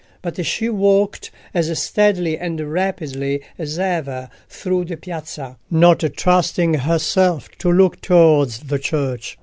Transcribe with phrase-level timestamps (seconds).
[0.23, 7.51] But she walked as steadily and rapidly as ever through the piazza, not trusting herself
[7.59, 9.37] to look towards the church.